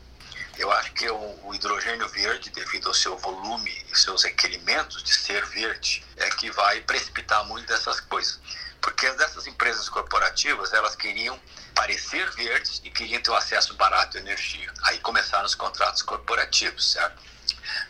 Eu 0.59 0.71
acho 0.73 0.93
que 0.93 1.09
o, 1.09 1.39
o 1.45 1.55
hidrogênio 1.55 2.09
verde, 2.09 2.51
devido 2.51 2.89
ao 2.89 2.95
seu 2.95 3.17
volume 3.17 3.71
e 3.91 3.99
seus 3.99 4.25
requerimentos 4.25 5.03
de 5.03 5.15
ser 5.15 5.45
verde, 5.47 6.05
é 6.17 6.29
que 6.31 6.51
vai 6.51 6.81
precipitar 6.83 7.45
muito 7.47 7.67
dessas 7.67 8.01
coisas. 8.01 8.39
Porque 8.81 9.11
dessas 9.13 9.47
empresas 9.47 9.89
corporativas, 9.89 10.73
elas 10.73 10.95
queriam 10.95 11.41
parecer 11.77 12.29
verdes 12.33 12.81
e 12.83 12.91
queriam 12.91 13.23
ter 13.23 13.31
o 13.31 13.37
acesso 13.37 13.75
barato 13.75 14.17
à 14.17 14.21
energia. 14.21 14.73
Aí 14.83 14.99
começaram 14.99 15.45
os 15.45 15.55
contratos 15.55 16.03
corporativos, 16.03 16.93
certo? 16.93 17.23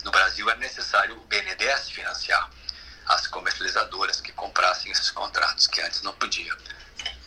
No 0.05 0.11
Brasil 0.11 0.51
é 0.51 0.57
necessário 0.57 1.17
o 1.17 1.27
BNDES 1.27 1.89
financiar 1.91 2.51
as 3.07 3.27
comercializadoras 3.29 4.21
que 4.21 4.33
comprassem 4.33 4.91
esses 4.91 5.11
contratos, 5.11 5.67
que 5.67 5.81
antes 5.81 6.03
não 6.03 6.13
podia 6.15 6.55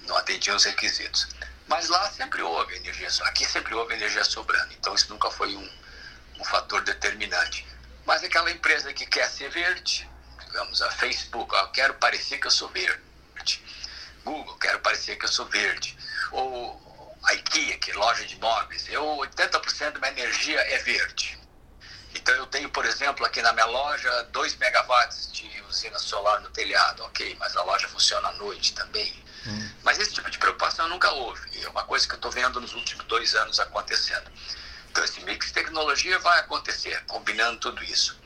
não 0.10 0.18
atendiam 0.18 0.56
os 0.56 0.66
requisitos. 0.66 1.28
Mas 1.68 1.88
lá 1.88 2.12
sempre 2.12 2.42
houve 2.42 2.76
energia, 2.76 3.08
aqui 3.26 3.46
sempre 3.46 3.74
houve 3.76 3.94
energia 3.94 4.24
sobrando, 4.24 4.74
então 4.74 4.94
isso 4.96 5.08
nunca 5.10 5.30
foi 5.30 5.56
um, 5.56 5.70
um 6.40 6.44
fator 6.44 6.82
determinante. 6.82 7.66
Mas 8.06 8.24
aquela 8.24 8.52
empresa 8.52 8.92
que 8.92 9.06
quer 9.06 9.30
ser 9.30 9.50
verde, 9.50 10.10
digamos, 10.46 10.82
a 10.82 10.90
Facebook, 10.92 11.54
ó, 11.56 11.68
quero 11.68 11.94
parecer 11.94 12.40
que 12.40 12.48
eu 12.48 12.52
sou 12.52 12.68
verde. 12.70 13.64
Google, 14.26 14.58
quero 14.58 14.80
parecer 14.80 15.16
que 15.16 15.26
eu 15.26 15.30
sou 15.30 15.46
verde. 15.46 15.96
Ou 16.32 17.18
a 17.24 17.34
IKEA, 17.34 17.78
que 17.78 17.92
é 17.92 17.96
loja 17.96 18.26
de 18.26 18.38
móveis, 18.40 18.88
eu 18.90 19.04
80% 19.04 19.92
da 19.92 20.00
minha 20.00 20.12
energia 20.12 20.60
é 20.60 20.78
verde. 20.80 21.40
Então 22.16 22.34
eu 22.36 22.48
tenho, 22.48 22.70
por 22.70 22.86
exemplo, 22.86 23.26
aqui 23.26 23.42
na 23.42 23.54
minha 23.54 23.66
loja 23.66 24.24
2 24.32 24.56
megawatts 24.56 25.32
de 25.32 25.62
usina 25.70 26.00
solar 26.00 26.42
no 26.42 26.50
telhado, 26.50 27.04
ok, 27.04 27.36
mas 27.40 27.56
a 27.56 27.64
loja 27.64 27.88
funciona 27.88 28.30
à 28.30 28.34
noite 28.34 28.74
também. 28.74 29.24
Hum. 29.46 29.70
Mas 29.84 30.00
esse 30.00 30.14
tipo 30.14 30.30
de 30.30 30.38
preocupação 30.38 30.88
nunca 30.90 31.10
houve. 31.12 31.64
É 31.64 31.70
uma 31.70 31.84
coisa 31.84 32.08
que 32.08 32.14
eu 32.14 32.18
estou 32.18 32.32
vendo 32.32 32.60
nos 32.60 32.74
últimos 32.74 33.06
dois 33.06 33.36
anos 33.36 33.60
acontecendo. 33.60 34.30
Então, 34.90 35.04
esse 35.04 35.22
mix 35.22 35.48
de 35.48 35.54
tecnologia 35.54 36.18
vai 36.20 36.40
acontecer, 36.40 37.04
combinando 37.06 37.60
tudo 37.60 37.84
isso. 37.84 38.20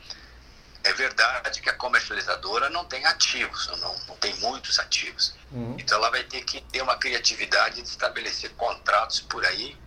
É 0.83 0.93
verdade 0.93 1.61
que 1.61 1.69
a 1.69 1.73
comercializadora 1.73 2.69
não 2.69 2.85
tem 2.85 3.05
ativos, 3.05 3.67
não, 3.79 3.95
não 4.07 4.15
tem 4.17 4.35
muitos 4.35 4.79
ativos. 4.79 5.33
Uhum. 5.51 5.77
Então, 5.79 5.97
ela 5.97 6.09
vai 6.09 6.23
ter 6.23 6.43
que 6.43 6.61
ter 6.61 6.81
uma 6.81 6.97
criatividade 6.97 7.81
de 7.81 7.87
estabelecer 7.87 8.51
contratos 8.51 9.21
por 9.21 9.45
aí 9.45 9.77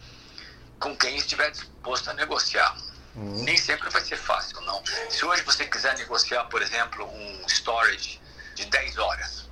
com 0.80 0.96
quem 0.96 1.16
estiver 1.16 1.50
disposto 1.50 2.08
a 2.08 2.14
negociar. 2.14 2.76
Uhum. 3.14 3.44
Nem 3.44 3.56
sempre 3.56 3.90
vai 3.90 4.02
ser 4.02 4.16
fácil, 4.16 4.60
não. 4.62 4.82
Se 5.10 5.24
hoje 5.24 5.42
você 5.42 5.66
quiser 5.66 5.96
negociar, 5.96 6.44
por 6.44 6.62
exemplo, 6.62 7.04
um 7.04 7.46
storage 7.46 8.20
de 8.54 8.64
10 8.66 8.98
horas, 8.98 9.46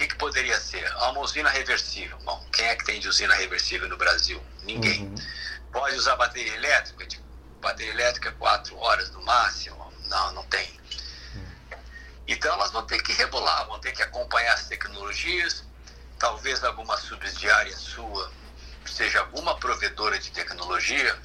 que, 0.00 0.08
que 0.08 0.16
poderia 0.16 0.58
ser? 0.58 0.90
Uma 0.96 1.20
usina 1.20 1.50
reversível. 1.50 2.16
Bom, 2.24 2.42
quem 2.52 2.64
é 2.64 2.74
que 2.74 2.84
tem 2.84 2.98
de 3.00 3.08
usina 3.08 3.34
reversível 3.34 3.88
no 3.88 3.96
Brasil? 3.96 4.42
Ninguém. 4.64 5.02
Uhum. 5.02 5.14
Pode 5.72 5.96
usar 5.96 6.16
bateria 6.16 6.54
elétrica? 6.54 7.06
Tipo, 7.06 7.22
bateria 7.60 7.92
elétrica, 7.92 8.32
quatro 8.32 8.76
horas 8.78 9.10
no 9.10 9.22
máximo? 9.22 9.89
Não, 10.10 10.32
não 10.32 10.44
tem. 10.44 10.78
Então 12.28 12.52
elas 12.52 12.70
vão 12.70 12.84
ter 12.86 13.02
que 13.02 13.12
rebolar, 13.14 13.66
vão 13.66 13.80
ter 13.80 13.92
que 13.92 14.02
acompanhar 14.02 14.52
as 14.52 14.66
tecnologias. 14.66 15.64
Talvez 16.18 16.62
alguma 16.62 16.96
subsidiária 16.98 17.74
sua 17.76 18.30
seja 18.84 19.20
alguma 19.20 19.56
provedora 19.58 20.18
de 20.18 20.30
tecnologia. 20.30 21.18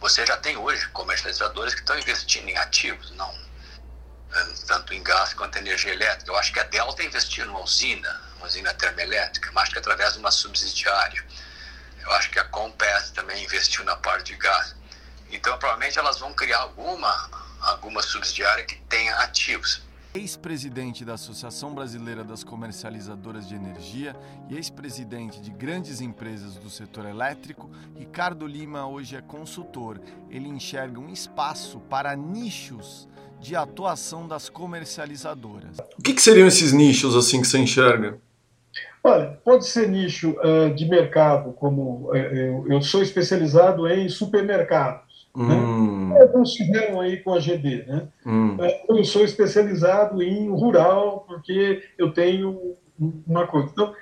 Você 0.00 0.26
já 0.26 0.36
tem 0.36 0.56
hoje 0.56 0.88
comercializadores 0.88 1.74
que 1.74 1.80
estão 1.80 1.98
investindo 1.98 2.48
em 2.48 2.56
ativos, 2.56 3.10
não 3.12 3.32
tanto 4.66 4.94
em 4.94 5.02
gás 5.02 5.34
quanto 5.34 5.56
em 5.56 5.60
energia 5.60 5.92
elétrica. 5.92 6.30
Eu 6.30 6.36
acho 6.36 6.52
que 6.52 6.60
a 6.60 6.64
Delta 6.64 7.02
investiu 7.02 7.46
numa 7.46 7.60
usina, 7.60 8.20
uma 8.36 8.46
usina 8.46 8.72
termoelétrica, 8.74 9.50
mas 9.52 9.68
que 9.68 9.78
através 9.78 10.14
de 10.14 10.18
uma 10.20 10.30
subsidiária. 10.30 11.24
Eu 12.00 12.10
acho 12.12 12.30
que 12.30 12.38
a 12.38 12.44
Compass 12.44 13.10
também 13.10 13.42
investiu 13.42 13.84
na 13.84 13.96
parte 13.96 14.32
de 14.32 14.36
gás. 14.36 14.74
Então, 15.30 15.58
provavelmente 15.58 15.98
elas 15.98 16.18
vão 16.18 16.32
criar 16.32 16.58
alguma, 16.58 17.30
alguma 17.60 18.02
subsidiária 18.02 18.64
que 18.64 18.76
tenha 18.88 19.14
ativos. 19.16 19.82
Ex-presidente 20.12 21.04
da 21.04 21.14
Associação 21.14 21.72
Brasileira 21.72 22.24
das 22.24 22.42
Comercializadoras 22.42 23.48
de 23.48 23.54
Energia 23.54 24.16
e 24.48 24.56
ex-presidente 24.56 25.40
de 25.40 25.50
grandes 25.50 26.00
empresas 26.00 26.56
do 26.56 26.68
setor 26.68 27.06
elétrico, 27.06 27.70
Ricardo 27.96 28.44
Lima 28.44 28.88
hoje 28.88 29.14
é 29.14 29.20
consultor. 29.20 30.00
Ele 30.28 30.48
enxerga 30.48 30.98
um 30.98 31.08
espaço 31.12 31.78
para 31.88 32.16
nichos 32.16 33.08
de 33.40 33.54
atuação 33.54 34.26
das 34.26 34.48
comercializadoras. 34.48 35.78
O 35.96 36.02
que, 36.02 36.12
que 36.12 36.20
seriam 36.20 36.48
esses 36.48 36.72
nichos 36.72 37.14
assim 37.14 37.40
que 37.40 37.46
você 37.46 37.58
enxerga? 37.58 38.18
Olha, 39.02 39.38
pode 39.44 39.66
ser 39.66 39.88
nicho 39.88 40.36
uh, 40.40 40.74
de 40.74 40.84
mercado, 40.86 41.52
como 41.52 42.10
uh, 42.10 42.16
eu, 42.16 42.66
eu, 42.68 42.82
sou 42.82 43.00
especializado 43.02 43.88
em 43.88 44.08
supermercados. 44.08 45.09
Né? 45.36 45.54
Hum. 45.54 46.08
Né? 46.08 46.20
Alguns 46.22 46.56
aí 47.00 47.18
com 47.18 47.34
a 47.34 47.38
GD. 47.38 47.84
Né? 47.86 48.08
Hum. 48.26 48.56
Eu 48.88 49.04
sou 49.04 49.24
especializado 49.24 50.22
em 50.22 50.48
rural, 50.50 51.24
porque 51.26 51.82
eu 51.98 52.12
tenho 52.12 52.76
uma 53.26 53.46
coisa. 53.46 53.68
Então, 53.70 53.94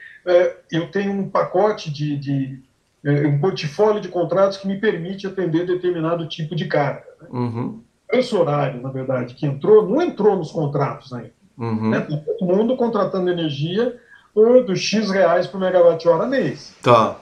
eu 0.71 0.91
tenho 0.91 1.13
um 1.13 1.29
pacote 1.29 1.93
de, 1.93 2.17
de 2.17 2.63
um 3.05 3.39
portfólio 3.41 4.01
de 4.01 4.09
contratos 4.09 4.59
que 4.59 4.67
me 4.67 4.81
permite 4.81 5.27
atender 5.27 5.67
determinado 5.67 6.27
tipo 6.29 6.57
de 6.57 6.67
carga. 6.67 7.05
Né? 7.21 7.29
Uhum 7.31 7.81
esse 8.13 8.35
horário, 8.35 8.81
na 8.81 8.91
verdade, 8.91 9.35
que 9.35 9.47
entrou, 9.47 9.87
não 9.87 10.01
entrou 10.01 10.37
nos 10.37 10.51
contratos 10.51 11.13
ainda. 11.13 11.33
Uhum. 11.59 11.91
Né? 11.91 12.01
Todo 12.01 12.57
mundo 12.57 12.77
contratando 12.77 13.31
energia 13.31 13.97
por, 14.33 14.65
dos 14.65 14.81
X 14.81 15.11
reais 15.11 15.47
por 15.47 15.61
megawatt-hora 15.61 16.27
mês. 16.27 16.75
Tá. 16.83 17.17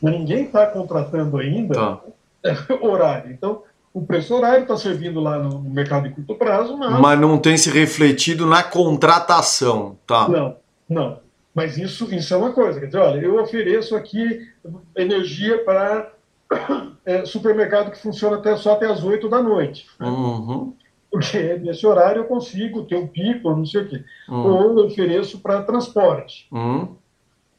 Mas 0.00 0.12
ninguém 0.12 0.44
está 0.44 0.66
contratando 0.66 1.36
ainda 1.36 1.74
tá. 1.74 2.00
horário. 2.80 3.32
Então, 3.32 3.62
o 3.92 4.04
preço 4.04 4.34
horário 4.34 4.62
está 4.62 4.76
servindo 4.76 5.20
lá 5.20 5.38
no 5.38 5.60
mercado 5.60 6.08
de 6.08 6.14
curto 6.14 6.34
prazo, 6.34 6.76
mas... 6.76 6.98
Mas 6.98 7.20
não 7.20 7.38
tem 7.38 7.56
se 7.56 7.70
refletido 7.70 8.46
na 8.46 8.62
contratação, 8.62 9.98
tá? 10.06 10.28
Não, 10.28 10.56
não. 10.88 11.18
Mas 11.54 11.76
isso, 11.76 12.12
isso 12.14 12.32
é 12.32 12.36
uma 12.36 12.52
coisa. 12.52 12.80
Quer 12.80 12.86
dizer, 12.86 12.98
olha, 12.98 13.20
eu 13.20 13.40
ofereço 13.40 13.94
aqui 13.94 14.48
energia 14.96 15.62
para 15.64 16.10
é, 17.04 17.24
supermercado 17.24 17.90
que 17.90 17.98
funciona 17.98 18.36
até, 18.36 18.56
só 18.56 18.72
até 18.72 18.86
as 18.86 19.04
8 19.04 19.28
da 19.28 19.42
noite. 19.42 19.86
Uhum. 20.00 20.72
Porque 21.10 21.58
nesse 21.58 21.86
horário 21.86 22.20
eu 22.20 22.24
consigo 22.24 22.84
ter 22.84 22.96
um 22.96 23.06
pico, 23.06 23.50
não 23.50 23.66
sei 23.66 23.82
o 23.82 23.88
quê. 23.88 24.02
Uhum. 24.28 24.46
Ou 24.46 24.78
eu 24.78 24.86
ofereço 24.86 25.40
para 25.40 25.62
transporte. 25.62 26.46
Uhum. 26.50 26.96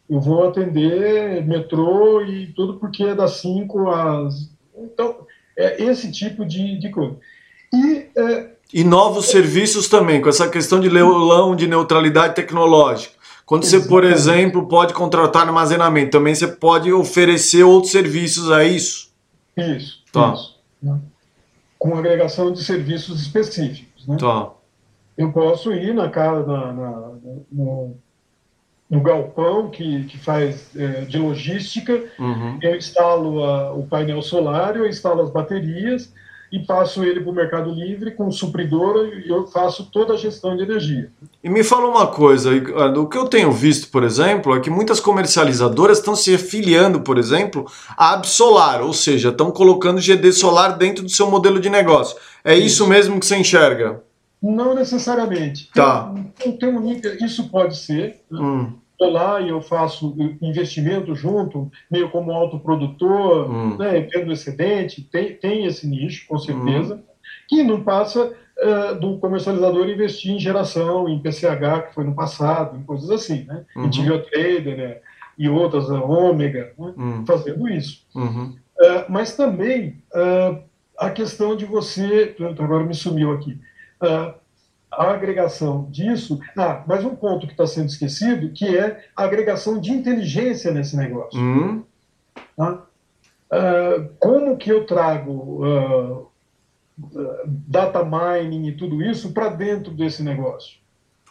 Eu 0.09 0.19
vou 0.19 0.47
atender 0.47 1.45
metrô 1.45 2.21
e 2.21 2.47
tudo 2.47 2.79
porque 2.79 3.03
é 3.03 3.15
das 3.15 3.37
5 3.37 3.89
às. 3.89 4.52
Então, 4.83 5.25
é 5.57 5.83
esse 5.83 6.11
tipo 6.11 6.45
de, 6.45 6.79
de 6.79 6.89
coisa. 6.89 7.17
E, 7.73 8.09
é, 8.15 8.49
e 8.73 8.83
novos 8.83 9.29
é, 9.29 9.31
serviços 9.31 9.87
também, 9.87 10.21
com 10.21 10.29
essa 10.29 10.49
questão 10.49 10.79
de 10.79 10.89
leilão 10.89 11.55
de 11.55 11.67
neutralidade 11.67 12.35
tecnológica. 12.35 13.13
Quando 13.45 13.65
você, 13.65 13.81
por 13.81 14.03
exemplo, 14.03 14.67
pode 14.67 14.93
contratar 14.93 15.45
armazenamento, 15.45 16.11
também 16.11 16.33
você 16.33 16.47
pode 16.47 16.91
oferecer 16.91 17.63
outros 17.63 17.91
serviços 17.91 18.49
a 18.51 18.63
isso? 18.63 19.11
Isso. 19.57 20.03
Tá. 20.11 20.33
Isso, 20.33 20.59
né? 20.81 20.99
Com 21.77 21.97
agregação 21.97 22.51
de 22.53 22.63
serviços 22.63 23.21
específicos. 23.21 24.07
Né? 24.07 24.17
Tá. 24.17 24.51
Eu 25.17 25.31
posso 25.31 25.73
ir 25.73 25.93
na 25.93 26.09
casa, 26.09 26.45
na, 26.45 26.73
na, 26.73 27.11
no, 27.51 27.97
no 28.89 29.01
galpão 29.01 29.69
que, 29.69 30.03
que 30.05 30.17
faz 30.17 30.69
é, 30.75 31.01
de 31.01 31.17
logística, 31.17 32.03
uhum. 32.19 32.59
eu 32.61 32.75
instalo 32.75 33.43
a, 33.43 33.73
o 33.73 33.87
painel 33.87 34.21
solar, 34.21 34.75
eu 34.75 34.87
instalo 34.87 35.21
as 35.21 35.29
baterias 35.29 36.13
e 36.53 36.59
passo 36.59 37.03
ele 37.03 37.19
para 37.19 37.31
o 37.31 37.33
Mercado 37.33 37.71
Livre 37.71 38.11
com 38.11 38.29
supridora 38.31 39.07
e 39.07 39.27
eu 39.27 39.47
faço 39.47 39.89
toda 39.91 40.13
a 40.13 40.17
gestão 40.17 40.55
de 40.55 40.61
energia. 40.61 41.09
E 41.43 41.49
me 41.49 41.63
fala 41.63 41.87
uma 41.87 42.05
coisa, 42.05 42.51
o 42.95 43.07
que 43.07 43.17
eu 43.17 43.25
tenho 43.25 43.51
visto, 43.51 43.89
por 43.89 44.03
exemplo, 44.03 44.55
é 44.55 44.59
que 44.59 44.69
muitas 44.69 44.99
comercializadoras 44.99 45.97
estão 45.97 46.15
se 46.15 46.35
afiliando, 46.35 47.01
por 47.01 47.17
exemplo, 47.17 47.65
à 47.97 48.13
Absolar, 48.13 48.83
ou 48.83 48.93
seja, 48.93 49.29
estão 49.29 49.49
colocando 49.49 49.99
GD 49.99 50.31
solar 50.31 50.77
dentro 50.77 51.03
do 51.03 51.09
seu 51.09 51.27
modelo 51.27 51.59
de 51.59 51.71
negócio. 51.71 52.15
É 52.45 52.53
isso, 52.53 52.67
isso 52.67 52.87
mesmo 52.87 53.19
que 53.19 53.25
você 53.25 53.35
enxerga? 53.35 54.03
Não 54.43 54.75
necessariamente. 54.75 55.71
Tá. 55.73 56.13
Tem, 56.35 56.57
tem 56.57 56.69
um, 56.69 56.91
isso 57.21 57.49
pode 57.49 57.77
ser. 57.77 58.21
Né? 58.29 58.39
Hum 58.39 58.83
estou 59.03 59.09
lá 59.11 59.41
e 59.41 59.49
eu 59.49 59.61
faço 59.61 60.15
investimento 60.41 61.13
junto, 61.15 61.71
meio 61.91 62.09
como 62.09 62.31
autoprodutor, 62.31 63.49
hum. 63.49 63.77
né, 63.77 64.01
vendo 64.01 64.31
excedente, 64.31 65.01
tem, 65.01 65.35
tem 65.35 65.65
esse 65.65 65.87
nicho, 65.87 66.25
com 66.27 66.37
certeza, 66.37 66.95
hum. 66.95 67.01
que 67.47 67.63
não 67.63 67.83
passa 67.83 68.25
uh, 68.27 68.95
do 68.99 69.17
comercializador 69.17 69.89
investir 69.89 70.31
em 70.31 70.39
geração, 70.39 71.09
em 71.09 71.19
PCH, 71.19 71.87
que 71.87 71.93
foi 71.93 72.03
no 72.03 72.15
passado, 72.15 72.77
em 72.77 72.83
coisas 72.83 73.09
assim, 73.09 73.43
né? 73.45 73.65
Uhum. 73.75 73.85
Em 73.85 73.91
Trader 73.91 74.77
né, 74.77 74.97
e 75.37 75.49
outras, 75.49 75.89
a 75.89 76.01
Ômega, 76.01 76.73
né, 76.77 76.93
uhum. 76.95 77.25
fazendo 77.25 77.67
isso. 77.67 78.05
Uhum. 78.15 78.55
Uh, 78.79 79.05
mas 79.09 79.35
também 79.35 80.01
uh, 80.13 80.61
a 80.97 81.09
questão 81.09 81.55
de 81.55 81.65
você, 81.65 82.35
agora 82.59 82.83
me 82.83 82.93
sumiu 82.93 83.31
aqui, 83.31 83.59
a 84.97 85.11
agregação 85.11 85.87
disso. 85.89 86.39
Ah, 86.57 86.83
mais 86.87 87.03
um 87.03 87.15
ponto 87.15 87.45
que 87.45 87.53
está 87.53 87.65
sendo 87.65 87.87
esquecido, 87.87 88.51
que 88.53 88.77
é 88.77 89.05
a 89.15 89.23
agregação 89.23 89.79
de 89.79 89.91
inteligência 89.91 90.71
nesse 90.71 90.95
negócio. 90.95 91.39
Uhum. 91.39 91.83
Tá? 92.55 92.83
Uh, 93.51 94.09
como 94.19 94.57
que 94.57 94.71
eu 94.71 94.85
trago 94.85 95.65
uh, 95.65 96.27
data 97.45 98.03
mining 98.03 98.67
e 98.67 98.71
tudo 98.71 99.01
isso 99.01 99.31
para 99.31 99.49
dentro 99.49 99.91
desse 99.91 100.23
negócio? 100.23 100.77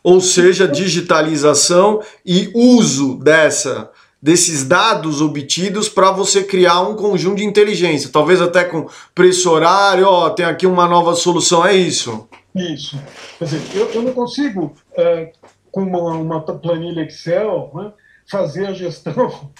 Ou 0.04 0.20
seja, 0.20 0.66
digitalização 0.66 2.02
e 2.24 2.50
uso 2.54 3.16
dessa 3.18 3.90
desses 4.20 4.62
dados 4.62 5.20
obtidos 5.20 5.88
para 5.88 6.12
você 6.12 6.44
criar 6.44 6.80
um 6.82 6.94
conjunto 6.94 7.38
de 7.38 7.44
inteligência, 7.44 8.08
talvez 8.08 8.40
até 8.40 8.62
com 8.62 8.88
preço 9.12 9.50
horário, 9.50 10.06
ó, 10.06 10.30
tem 10.30 10.46
aqui 10.46 10.64
uma 10.64 10.86
nova 10.86 11.16
solução, 11.16 11.66
é 11.66 11.74
isso. 11.74 12.28
Isso. 12.54 13.00
Quer 13.38 13.44
dizer, 13.44 13.76
eu, 13.76 13.90
eu 13.92 14.02
não 14.02 14.12
consigo, 14.12 14.74
é, 14.96 15.32
com 15.70 15.82
uma, 15.82 16.14
uma, 16.14 16.40
planilha 16.42 17.02
Excel, 17.02 17.70
né, 17.74 17.92
fazer 18.30 18.66
a 18.66 18.72
gestão 18.72 19.50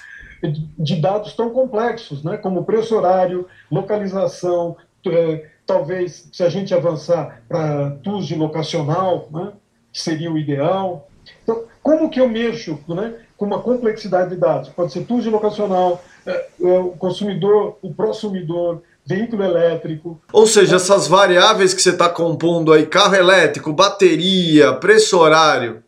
de 0.79 0.97
dados 0.97 1.35
tão 1.35 1.51
complexos, 1.51 2.23
né, 2.23 2.37
como 2.37 2.65
preço 2.65 2.95
horário, 2.97 3.47
localização, 3.71 4.77
é, 5.07 5.47
talvez, 5.67 6.29
se 6.33 6.43
a 6.43 6.49
gente 6.49 6.75
avançar 6.75 7.43
para 7.49 7.93
tools 8.03 8.27
de 8.27 8.35
locacional, 8.35 9.29
né, 9.33 9.53
que 9.91 10.01
seria 10.01 10.31
o 10.31 10.39
ideal. 10.39 11.09
Então, 11.43 11.65
como 11.83 12.11
que 12.11 12.21
eu 12.21 12.29
mexo 12.29 12.79
né, 12.89 13.15
com 13.37 13.47
uma 13.47 13.61
complexidade 13.61 14.31
de 14.31 14.37
dados? 14.37 14.69
Pode 14.69 14.93
ser 14.93 15.05
tools 15.07 15.25
de 15.25 15.31
locacional, 15.31 16.03
é, 16.27 16.49
é 16.61 16.79
o 16.79 16.91
consumidor, 16.91 17.79
o 17.81 17.93
prosumidor, 17.95 18.83
veículo 19.05 19.43
elétrico. 19.43 20.21
Ou 20.33 20.47
seja, 20.47 20.77
essas 20.77 21.07
variáveis 21.07 21.75
que 21.75 21.83
você 21.83 21.91
está 21.91 22.09
compondo 22.09 22.73
aí, 22.73 22.87
carro 22.87 23.15
elétrico, 23.15 23.73
bateria, 23.73 24.73
preço 24.75 25.19
horário. 25.19 25.83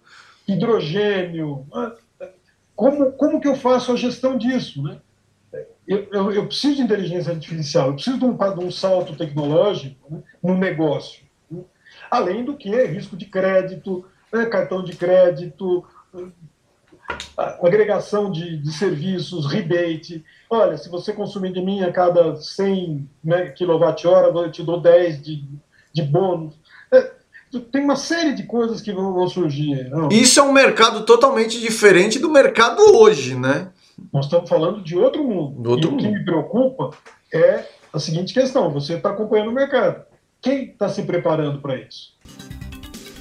Hidrogênio. 0.46 1.66
Né? 1.72 1.92
Como, 2.74 3.12
como 3.12 3.40
que 3.40 3.48
eu 3.48 3.56
faço 3.56 3.92
a 3.92 3.96
gestão 3.96 4.36
disso? 4.36 4.82
Né? 4.82 4.98
Eu, 5.86 6.06
eu, 6.10 6.32
eu 6.32 6.46
preciso 6.46 6.76
de 6.76 6.82
inteligência 6.82 7.32
artificial, 7.32 7.88
eu 7.88 7.94
preciso 7.94 8.18
de 8.18 8.24
um, 8.24 8.36
de 8.36 8.64
um 8.64 8.70
salto 8.70 9.16
tecnológico 9.16 10.12
né, 10.12 10.22
no 10.42 10.56
negócio. 10.56 11.22
Né? 11.50 11.62
Além 12.10 12.44
do 12.44 12.56
que 12.56 12.70
risco 12.86 13.16
de 13.16 13.26
crédito, 13.26 14.04
né, 14.32 14.46
cartão 14.46 14.82
de 14.82 14.96
crédito, 14.96 15.84
agregação 17.62 18.30
de, 18.30 18.58
de, 18.58 18.72
serviços, 18.72 19.46
rebate. 19.46 20.24
Olha, 20.48 20.76
se 20.76 20.88
você 20.88 21.12
consumir 21.12 21.52
de 21.52 21.60
mim 21.60 21.82
a 21.82 21.92
cada 21.92 22.36
100 22.36 23.08
né, 23.22 23.46
kWh, 23.50 24.42
eu 24.42 24.52
te 24.52 24.62
dou 24.62 24.80
10 24.80 25.22
de, 25.22 25.44
de 25.92 26.02
bônus. 26.02 26.54
É, 26.92 27.12
tem 27.72 27.82
uma 27.82 27.96
série 27.96 28.34
de 28.34 28.44
coisas 28.44 28.80
que 28.80 28.92
vão, 28.92 29.12
vão 29.12 29.28
surgir. 29.28 29.88
Não? 29.90 30.08
Isso 30.08 30.40
é 30.40 30.42
um 30.42 30.52
mercado 30.52 31.04
totalmente 31.04 31.60
diferente 31.60 32.18
do 32.18 32.30
mercado 32.30 32.80
hoje, 32.96 33.34
né? 33.34 33.70
Nós 34.12 34.26
estamos 34.26 34.48
falando 34.48 34.82
de 34.82 34.96
outro 34.96 35.24
mundo. 35.24 35.70
Outro 35.70 35.88
e 35.88 35.90
mundo. 35.90 36.00
o 36.00 36.04
que 36.04 36.12
me 36.12 36.24
preocupa 36.24 36.90
é 37.32 37.64
a 37.92 37.98
seguinte 37.98 38.34
questão: 38.34 38.70
você 38.70 38.94
está 38.94 39.10
acompanhando 39.10 39.50
o 39.50 39.54
mercado. 39.54 40.04
Quem 40.40 40.64
está 40.64 40.88
se 40.88 41.02
preparando 41.02 41.60
para 41.60 41.76
isso? 41.76 42.14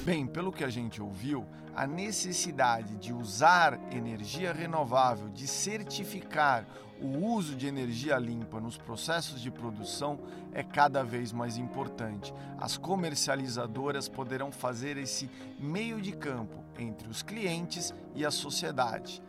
Bem, 0.04 0.26
pelo 0.26 0.52
que 0.52 0.62
a 0.62 0.68
gente 0.68 1.00
ouviu, 1.00 1.46
a 1.74 1.86
necessidade 1.86 2.96
de 2.96 3.12
usar 3.12 3.78
energia 3.90 4.52
renovável, 4.52 5.28
de 5.28 5.46
certificar 5.46 6.66
o 7.00 7.26
uso 7.26 7.56
de 7.56 7.66
energia 7.66 8.16
limpa 8.18 8.60
nos 8.60 8.78
processos 8.78 9.40
de 9.40 9.50
produção 9.50 10.18
é 10.52 10.62
cada 10.62 11.02
vez 11.02 11.32
mais 11.32 11.56
importante. 11.58 12.32
As 12.58 12.76
comercializadoras 12.76 14.08
poderão 14.08 14.52
fazer 14.52 14.96
esse 14.96 15.28
meio 15.58 16.00
de 16.00 16.12
campo 16.12 16.62
entre 16.78 17.08
os 17.08 17.22
clientes 17.22 17.92
e 18.14 18.24
a 18.24 18.30
sociedade. 18.30 19.20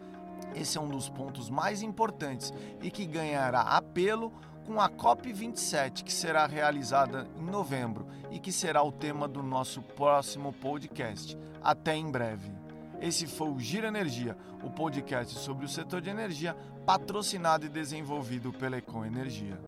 Esse 0.54 0.78
é 0.78 0.82
um 0.82 0.88
dos 0.88 1.10
pontos 1.10 1.50
mais 1.50 1.82
importantes 1.82 2.54
e 2.82 2.92
que 2.92 3.06
ganhará 3.06 3.62
apelo 3.62 4.32
com 4.66 4.82
a 4.82 4.90
COP27, 4.90 6.04
que 6.04 6.12
será 6.12 6.46
realizada 6.48 7.28
em 7.38 7.46
novembro 7.46 8.08
e 8.32 8.40
que 8.40 8.52
será 8.52 8.84
o 8.84 8.92
tema 8.92 9.28
do 9.28 9.44
nosso 9.44 9.82
próximo 9.82 10.52
podcast. 10.52 11.38
Até 11.64 11.96
em 11.96 12.10
breve. 12.10 12.52
Esse 13.00 13.28
foi 13.28 13.50
o 13.50 13.60
Gira 13.60 13.88
Energia, 13.88 14.36
o 14.64 14.70
podcast 14.70 15.38
sobre 15.38 15.66
o 15.66 15.70
setor 15.70 16.02
de 16.02 16.10
energia, 16.10 16.56
patrocinado 16.86 17.66
e 17.66 17.70
desenvolvido 17.70 18.52
pela 18.52 18.78
Econ 18.78 19.06
Energia. 19.06 19.60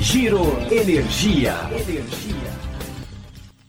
Giro 0.00 0.42
Energia. 0.70 1.54
Energia. 1.70 2.41